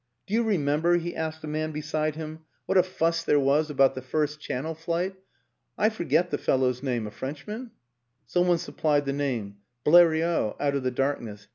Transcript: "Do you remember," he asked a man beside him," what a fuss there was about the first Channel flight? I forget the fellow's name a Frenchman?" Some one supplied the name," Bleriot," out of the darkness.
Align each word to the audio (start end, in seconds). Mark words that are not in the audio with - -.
"Do 0.25 0.33
you 0.33 0.41
remember," 0.41 0.97
he 0.97 1.15
asked 1.15 1.43
a 1.43 1.47
man 1.47 1.71
beside 1.71 2.15
him," 2.15 2.39
what 2.65 2.75
a 2.75 2.81
fuss 2.81 3.23
there 3.23 3.39
was 3.39 3.69
about 3.69 3.93
the 3.93 4.01
first 4.01 4.39
Channel 4.41 4.73
flight? 4.73 5.13
I 5.77 5.89
forget 5.89 6.31
the 6.31 6.39
fellow's 6.39 6.81
name 6.81 7.05
a 7.05 7.11
Frenchman?" 7.11 7.69
Some 8.25 8.47
one 8.47 8.57
supplied 8.57 9.05
the 9.05 9.13
name," 9.13 9.57
Bleriot," 9.85 10.55
out 10.59 10.73
of 10.73 10.81
the 10.81 10.89
darkness. 10.89 11.47